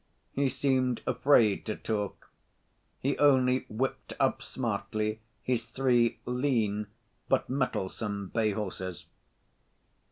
He 0.33 0.49
seemed 0.49 1.03
afraid 1.05 1.63
to 1.67 1.75
talk, 1.75 2.31
he 2.97 3.15
only 3.19 3.65
whipped 3.69 4.13
up 4.19 4.41
smartly 4.41 5.21
his 5.43 5.63
three 5.65 6.17
lean, 6.25 6.87
but 7.29 7.51
mettlesome, 7.51 8.29
bay 8.33 8.49
horses. 8.49 9.05